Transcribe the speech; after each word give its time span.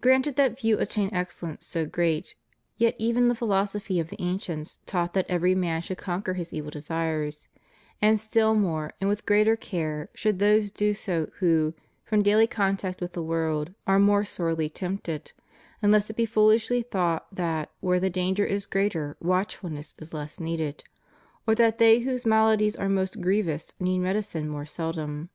Granted 0.00 0.36
that 0.36 0.58
few 0.58 0.78
attain 0.78 1.12
excellence 1.12 1.66
so 1.66 1.84
great, 1.84 2.34
yet 2.78 2.94
even 2.96 3.28
the 3.28 3.34
philosophy 3.34 4.00
of 4.00 4.08
the 4.08 4.16
ancients 4.18 4.80
taught 4.86 5.12
that 5.12 5.28
every 5.28 5.54
man 5.54 5.82
should 5.82 5.98
conquer 5.98 6.32
his 6.32 6.54
evil 6.54 6.70
desires; 6.70 7.48
and 8.00 8.18
still 8.18 8.54
more 8.54 8.94
and 8.98 9.10
with 9.10 9.26
greater 9.26 9.56
care 9.56 10.08
should 10.14 10.38
those 10.38 10.70
do 10.70 10.94
so 10.94 11.28
who, 11.40 11.74
from 12.02 12.22
daily 12.22 12.46
contact 12.46 13.02
with 13.02 13.12
the 13.12 13.22
world, 13.22 13.74
are 13.86 13.98
more 13.98 14.24
sorely 14.24 14.70
tempted— 14.70 15.32
unless 15.82 16.08
it 16.08 16.16
be 16.16 16.24
foolishly 16.24 16.80
thought 16.80 17.26
that 17.30 17.70
where 17.80 18.00
the 18.00 18.08
danger 18.08 18.46
is 18.46 18.64
greater 18.64 19.18
watchfulness 19.20 19.94
is 19.98 20.14
less 20.14 20.40
needed, 20.40 20.82
or 21.46 21.54
that 21.54 21.76
they 21.76 21.98
whose 21.98 22.24
maladies 22.24 22.74
are 22.74 22.88
most 22.88 23.20
grievous 23.20 23.74
need 23.78 23.98
medicine 23.98 24.48
more 24.48 24.64
seldom. 24.64 25.28